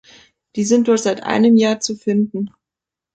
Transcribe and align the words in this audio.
Die 0.55 0.63
sind 0.63 0.87
dort 0.87 1.01
seit 1.01 1.21
einem 1.21 1.55
Jahr 1.57 1.79
zu 1.79 1.95
finden. 1.95 2.49